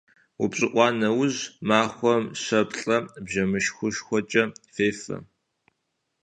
[0.43, 4.43] УпщӀыӀуа нэужь махуэм щэ-плӀэ бжэмышхышхуэкӀэ
[4.73, 5.15] фефэ.